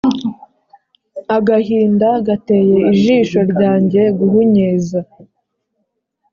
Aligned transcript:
agahinda 1.37 2.09
gateye 2.27 2.77
ijisho 2.91 3.39
ryanjye 3.51 4.01
guhunyeza, 4.19 4.99